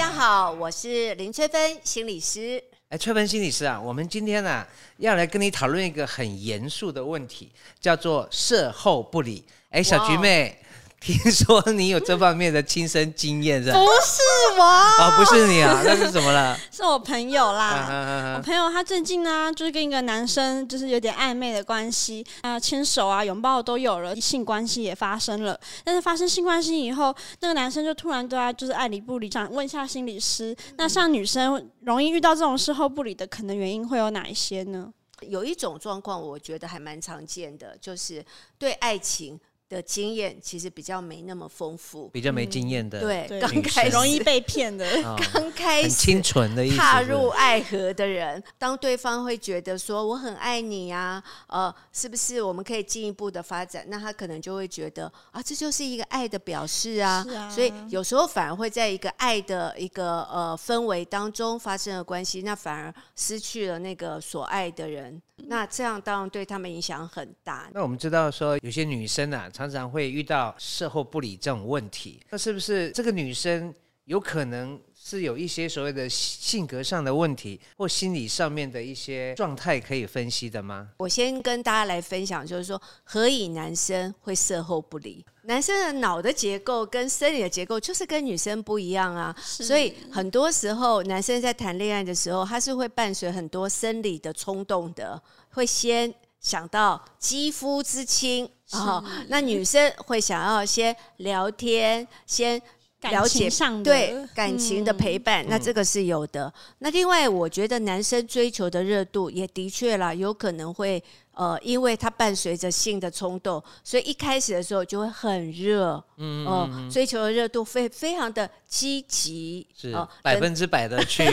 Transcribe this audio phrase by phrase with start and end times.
[0.00, 2.64] 家好，我是林翠芬心理师。
[2.88, 4.66] 哎，翠芬心理师啊，我们今天呢、啊、
[4.96, 9.44] 要来跟你讨论一个很严肃的问题，叫做事后不理。
[9.68, 10.58] 哎，小菊妹。
[11.00, 13.78] 听说你有这方面的亲身经验是吧？
[13.78, 14.20] 不是
[14.58, 16.54] 我哦，不是你啊，那是什么了？
[16.70, 17.68] 是我朋友啦。
[17.68, 25.58] 啊啊啊、我朋友他最近呢，就是跟一个男生就是有点暧昧的关系啊，牵手啊、拥抱都有了，性关系也发生了。
[25.82, 29.30] 但是发生性关系以后，那个男生就突然对他就是爱理不理。
[29.30, 34.92] 想问一下心理师，那像女生容易遇到这种事后不理的，可能原因会有哪一些呢？
[35.22, 38.22] 有一种状况，我觉得还蛮常见的，就是
[38.58, 39.40] 对爱情。
[39.70, 44.84] 的经验其实比较没那么丰富，比较没经验的，对，刚开始容易被骗的，
[45.32, 53.86] 刚开始清纯的踏入爱河的人，当对方会觉得说我很爱你呀，呃，是不是我们可以进一步的发展？
[53.88, 65.22] 那他可能就会觉得啊，这就是一个爱的表示啊，所以有时候反而会在一个爱的一个呃氛围当中发生了关系，那反而失去了那个所爱的人。
[65.44, 67.70] 那这样当然对他们影响很大。
[67.72, 72.18] 那我们知道说，有些女生啊，常常会遇到事后不理这种问题。
[72.30, 80.88] 那是不是这个女生有可能是有一些所谓的性格上的问题，或心理上面的一些状态可以分析的吗？
[80.96, 85.22] 我先跟大家来分享，就是说，何以男生会事后不理？
[85.42, 102.60] 男生的脑的结构跟生理的结构就是跟女生不一样啊，所以很多时候男生在谈恋爱的时候，他是会伴随很多生理的冲动的，会先想到肌肤之亲啊，那女生会想要先聊天，先
[103.02, 106.52] 了解上对感情的陪伴，那这个是有的。
[106.78, 111.02] 那另外，我觉得男生追求的热度也的确啦，有可能会。
[111.40, 121.24] 呃，因为它伴随着性的冲动，所以一开始的时候就会很热，嗯，呃、追求的热度非非常的积极，是百分之百的去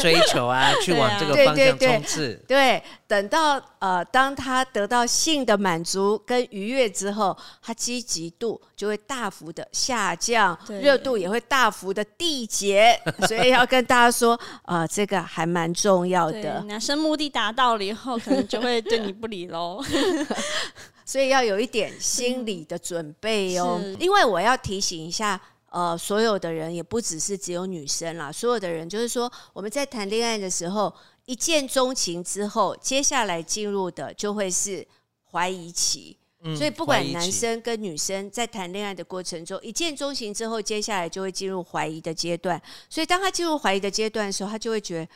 [0.00, 2.42] 追求啊， 去往这个方向冲刺。
[2.48, 12.98] 对，等到呃，当他得到性的满足跟愉悦之后，他积极度就会大幅的下降，热度也会大幅的递减。
[13.28, 16.62] 所以要跟大家说，呃，这个还蛮重要的。
[16.62, 19.41] 男生目的达到了以后，可能就会对你不 理。
[21.04, 23.80] 所以要有一点心理的准备哦。
[23.98, 30.92] 因为我要提醒一下，呃，所有的人也不只是只有女生啦，所有的人就是说，我们在谈恋爱的时候，
[31.26, 34.86] 一见钟情之后，接下来进入的就会是
[35.30, 36.16] 怀疑期。
[36.56, 42.60] 所以不管男生跟女生在谈恋爱的过程中，一见钟情之后，接下来就会进入怀疑的阶段。
[42.88, 45.08] 所以当他进入怀疑的阶段的时候，他就会觉得。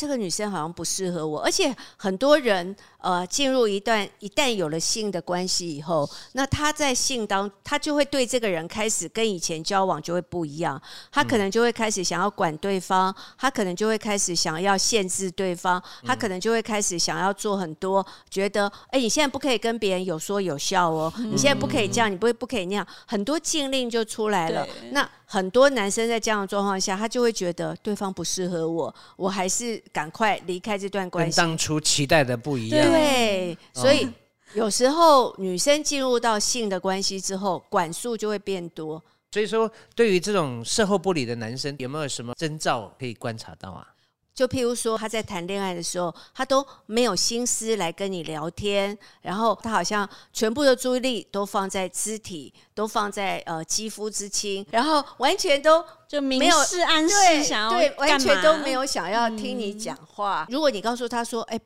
[0.00, 10.80] 这个女生好像不适合我，而且很多人呃进入一段一旦有了性的关系以后，那他在性当他就会对这个人开始跟以前交往就会不一样，
[11.12, 24.66] 他可能就会开始想要管对方，他可能就会开始想要限制对方，他可能就会开始想要做很多，觉得哎你现在不可以跟别人有说有笑哦，你现在不可以这样，你不会不可以那样，很多禁令就出来了。
[24.92, 29.80] 那很多男生在这样的状况下，他就会觉得对方不适合我，我还是。
[29.92, 32.90] 赶快离开这段关系，跟当初期待的不一样。
[32.90, 34.08] 对，所以
[34.54, 39.02] 有时候女生进入到性的关系之后，管束就会变多。
[39.32, 43.86] 所以说，对于这种事后不理的男生，有没有什么征兆可以观察到啊？
[44.34, 60.46] 就譬如说，他在谈恋爱的时候，他都没有心思来跟你聊天，然后他好像全部的注意力都放在肢体，都放在呃肌肤之亲，然后完全都就没有示暗示想要对，完全都没有想要听你讲话。
[60.48, 61.60] 嗯、如果你告诉他说，哎。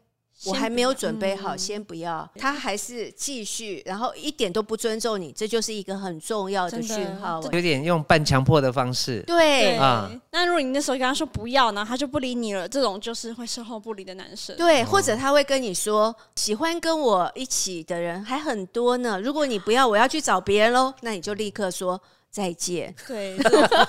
[0.47, 2.29] 我还没有准备好，先不要。
[2.37, 7.41] 他还是继续，然后一点都不尊重你，这就是一个很重要的讯号。
[7.53, 9.23] 有点用半强迫的方式。
[9.27, 10.11] 对啊。
[10.31, 12.69] 那如果你那时候跟他说不要呢，他就不理你了。
[12.69, 14.55] 这种就是会射后不理的男生。
[14.57, 19.19] 对，或者他会跟你说，喜欢跟我一起的人还很多呢。
[19.21, 20.93] 如果你不要，我要去找别人喽。
[21.01, 22.01] 那你就立刻说
[22.31, 22.95] 再见。
[23.07, 23.39] 对，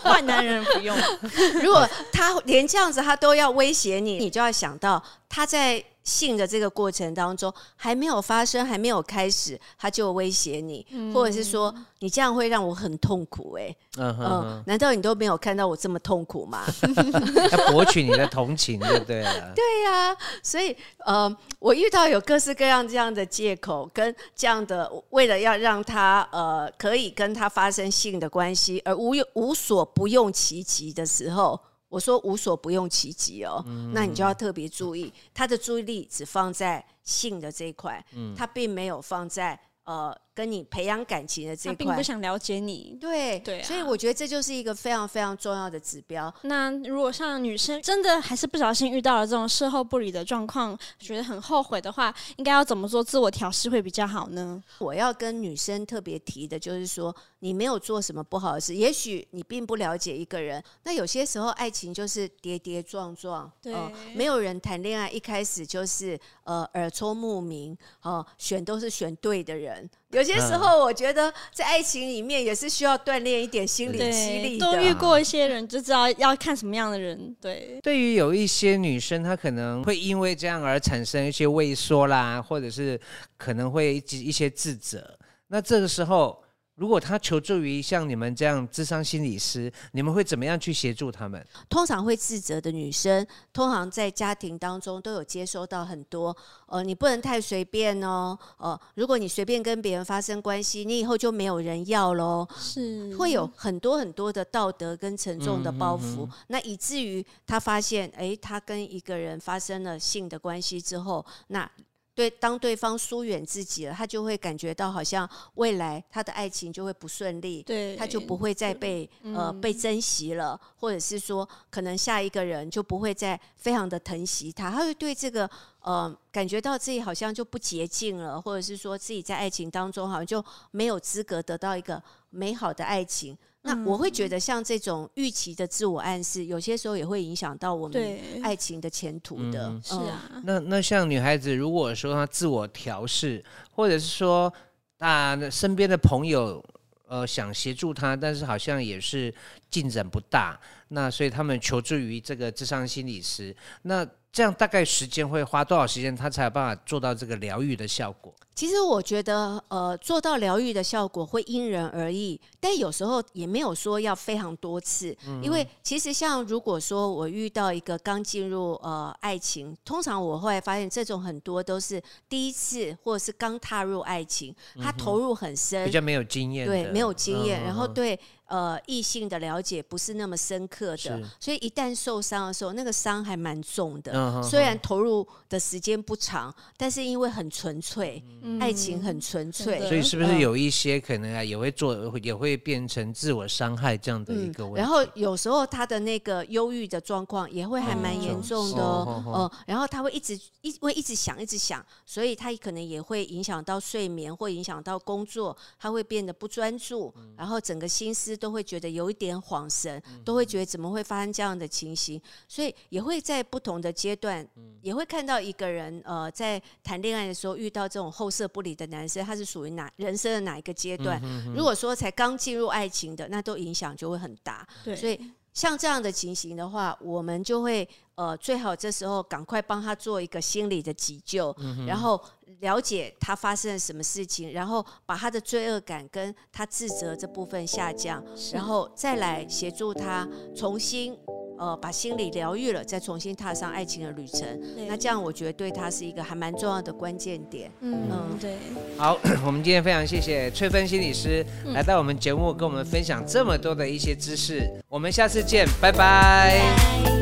[0.03, 0.95] 坏男人不用。
[1.61, 5.83] 如果他连这样子他都要威胁你，你就要想到他在。
[6.05, 16.63] 性的这个过程当中还没有发生，还没有开始，他就威胁你，嗯、或者是说你这样会让我很痛苦，欸，哎，嗯嗯，难道你都没有看到我这么痛苦吗？
[17.51, 19.23] 要博取你的同情，对不对？
[19.55, 31.59] 对呀，啊，所以呃，我遇到有各式各样这样的借口，跟这样的为了要让他呃可以跟他发生性的关系，而无用无所不用其极的时候。
[31.95, 42.97] 我说无所不用其极哦，嗯、那你就要特别注意，他的注意力只放在性的这一块，嗯、他并没有放在呃，跟你培养感情的这块，并不想了解你。
[42.99, 46.33] 对对、啊，所以我觉得这就是一个非常非常重要的指标。
[46.41, 54.59] 那如果像女生真的还是不小心遇到了这种事后不理的状况，觉得很后悔的话，应该要怎么做自我调试会比较好呢？
[54.79, 60.63] 我要跟女生特别提的就是说，你没有做什么不好的事，也许你并不了解一个人。
[60.83, 67.71] 那有些时候爱情就是跌跌撞撞，对，呃、没有人谈恋爱一开始就是呃耳聪目明，
[68.01, 69.74] 哦、呃，选都是选对的人。
[70.11, 74.65] 有些时候，我觉得在爱情里面也是需要锻炼一点心理激励的。
[74.65, 77.35] 多遇过一些人，就知道要看什么样的人。
[77.41, 82.99] 对，对于有一些女生，她可能会因为这样而产生一些畏缩啦，或者是
[83.37, 85.17] 可能会一些自责。
[85.47, 86.44] 那这个时候。
[86.75, 91.45] 如果他求助于像你们这样智商心理师，你们会怎么样去协助他们？
[91.69, 96.35] 通常会自责的女生，通常在家庭当中都有接收到很多，
[96.67, 102.45] 呃，你不能太随便哦，呃，如果你随便跟别人发生关系，你以后就没有人要喽。
[102.57, 111.71] 是，会有很多很多的道德跟沉重的包袱，嗯哼哼，那以至于他发现，诶，他跟一个人发生了性的关系之后，那。
[112.15, 125.49] 对，当对方疏远自己了，他就会感觉到好像未来他的爱情就会不顺利，对，他就不会再被呃被珍惜了，或者是说，可能下一个人就不会再非常的疼惜他，他会对这个
[125.85, 132.01] 呃感觉到自己好像就不洁净了，或者是说自己在爱情当中好像就没有资格得到一个
[132.31, 133.37] 美好的爱情。
[133.61, 139.69] 那我会觉得，像这种预期的自我暗示，有些时候也会影响到我们爱情的前途的。
[139.69, 144.53] 嗯、是啊，那那像女孩子，如果说她自我调试，或者是说
[144.99, 146.63] 啊，身边的朋友
[147.07, 149.33] 呃想协助她，但是好像也是
[149.71, 150.59] 进展不大，
[150.89, 158.35] 那所以他们求助于这个智商心理师，那这样大概时间会花多少时间，他才有办法做到这个疗愈的效果？
[158.53, 178.19] 其实我觉得，呃，做到疗愈的效果会因人而异，但有时候也没有说要非常多次，嗯、因为其实像如果说我遇到一个刚进入呃爱情，通常我后来发现这种很多都是第一次或者是刚踏入爱情，他投入很深，比较没有经验，对，没有经验，嗯、然后对。
[178.47, 184.13] 呃，异性的了解不是那么深刻的，所以一旦受伤的时候，那个伤还蛮重的。
[184.13, 184.43] Uh.
[184.43, 194.79] 虽然投入的时间不长，但是因为很纯粹，嗯、爱情很纯粹，所以是不是有一些可能啊，也会做，也会变成自我伤害这样的一个问题？
[194.79, 199.23] 嗯、然后有时候他的那个忧郁的状况也会还蛮严重的哦。
[199.25, 199.31] Uh -huh.
[199.33, 208.34] 呃，然后他会一直一会一直想，一直想，所以他可能也会影响到睡眠，或影响到工作，他会变得不专注，然后整个心思。
[208.35, 214.47] 都会觉得有一点恍神，都会觉得怎么会发生这样的情形，所以也会在不同的阶段，
[214.81, 221.21] 也会看到一个人呃，在谈恋爱的时候遇到这种后色不理的男生，他是属于哪人生的哪一个阶段？
[221.55, 224.67] 如果说才刚进入爱情的，那都影响就会很大。
[224.83, 225.19] 对，所以
[225.55, 231.55] 像这样的情形的话，我们就会呃，最好这时候赶快帮他做一个心理的急救，
[231.87, 232.21] 然后。
[232.61, 238.23] 了解他发生了什么事情，然后把他的罪恶感跟他自责这部分下降，
[238.53, 240.25] 然后再来协助他
[240.55, 241.13] 重新
[241.57, 244.47] 呃把心理疗愈了，再重新踏上爱情的旅程。
[244.87, 247.71] 那这样我觉得对他是一个还蛮重要的关键点。
[247.81, 248.57] 嗯，嗯对。
[248.97, 254.69] 好，我们今天非常谢谢翠芬心理师来到我们节目，跟我们分享这么多的一些知识。
[254.89, 255.95] 我们下次见，拜拜。
[255.95, 257.14] 拜拜。